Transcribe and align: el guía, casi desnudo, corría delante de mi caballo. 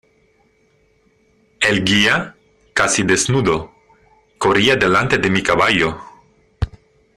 el 1.59 1.85
guía, 1.85 2.35
casi 2.73 3.03
desnudo, 3.03 3.71
corría 4.39 4.75
delante 4.75 5.19
de 5.19 5.29
mi 5.29 5.43
caballo. 5.43 6.01